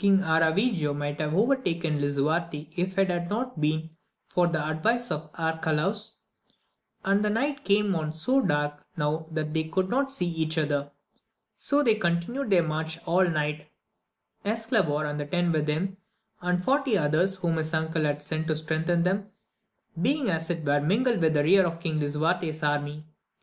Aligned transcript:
ING 0.00 0.20
AEAVIGO 0.20 0.96
might 0.96 1.20
have 1.20 1.34
overtaken 1.34 1.98
Lisu 2.00 2.32
arte 2.32 2.70
if 2.74 2.96
it 2.96 3.10
had 3.10 3.28
not 3.28 3.60
been 3.60 3.90
for 4.26 4.46
the 4.46 4.66
advice 4.66 5.10
of 5.10 5.28
Arcalaus, 5.34 6.14
and 7.04 7.22
the 7.22 7.28
night 7.28 7.62
came 7.62 7.94
on 7.94 8.14
so 8.14 8.40
dark 8.40 8.82
now 8.96 9.26
that 9.30 9.52
they 9.52 9.64
could 9.64 9.90
not 9.90 10.10
see 10.10 10.24
each 10.26 10.56
other: 10.56 10.90
so 11.54 11.82
they 11.82 11.96
con 11.96 12.18
tinued 12.22 12.48
their 12.48 12.62
march 12.62 12.98
all 13.04 13.28
night, 13.28 13.68
Esclavor 14.46 15.04
and 15.04 15.20
the 15.20 15.26
ten 15.26 15.52
with 15.52 15.68
him, 15.68 15.98
and 16.40 16.64
forty 16.64 16.96
others 16.96 17.36
whom 17.36 17.58
his 17.58 17.74
uncle 17.74 18.04
had 18.04 18.22
sent 18.22 18.46
to 18.46 18.56
strengthen 18.56 19.02
them, 19.02 19.28
being 20.00 20.30
as 20.30 20.48
it 20.48 20.64
were 20.64 20.80
mingled 20.80 21.20
with 21.22 21.34
the 21.34 21.44
rear 21.44 21.66
of 21.66 21.84
Lisuarte's 21.84 22.62
army. 22.62 23.04